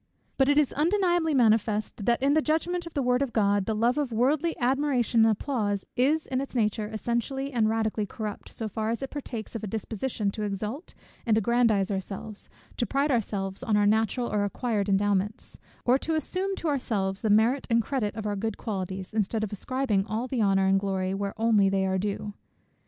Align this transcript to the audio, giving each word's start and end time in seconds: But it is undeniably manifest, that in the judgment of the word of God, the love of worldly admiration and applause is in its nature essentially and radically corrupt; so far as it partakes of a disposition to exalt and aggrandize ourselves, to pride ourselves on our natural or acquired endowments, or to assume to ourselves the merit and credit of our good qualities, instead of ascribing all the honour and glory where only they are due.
But 0.35 0.49
it 0.49 0.57
is 0.57 0.73
undeniably 0.73 1.35
manifest, 1.35 2.05
that 2.07 2.19
in 2.23 2.33
the 2.33 2.41
judgment 2.41 2.87
of 2.87 2.95
the 2.95 3.03
word 3.03 3.21
of 3.21 3.33
God, 3.33 3.67
the 3.67 3.75
love 3.75 3.99
of 3.99 4.11
worldly 4.11 4.57
admiration 4.57 5.25
and 5.25 5.31
applause 5.31 5.85
is 5.95 6.25
in 6.25 6.41
its 6.41 6.55
nature 6.55 6.87
essentially 6.87 7.53
and 7.53 7.69
radically 7.69 8.07
corrupt; 8.07 8.49
so 8.49 8.67
far 8.67 8.89
as 8.89 9.03
it 9.03 9.11
partakes 9.11 9.53
of 9.55 9.63
a 9.63 9.67
disposition 9.67 10.31
to 10.31 10.41
exalt 10.41 10.95
and 11.23 11.37
aggrandize 11.37 11.91
ourselves, 11.91 12.49
to 12.77 12.87
pride 12.87 13.11
ourselves 13.11 13.61
on 13.61 13.77
our 13.77 13.85
natural 13.85 14.27
or 14.27 14.43
acquired 14.43 14.89
endowments, 14.89 15.59
or 15.85 15.99
to 15.99 16.15
assume 16.15 16.55
to 16.55 16.67
ourselves 16.67 17.21
the 17.21 17.29
merit 17.29 17.67
and 17.69 17.83
credit 17.83 18.15
of 18.15 18.25
our 18.25 18.35
good 18.35 18.57
qualities, 18.57 19.13
instead 19.13 19.43
of 19.43 19.51
ascribing 19.51 20.03
all 20.07 20.27
the 20.27 20.41
honour 20.41 20.65
and 20.65 20.79
glory 20.79 21.13
where 21.13 21.35
only 21.39 21.69
they 21.69 21.85
are 21.85 21.99
due. 21.99 22.33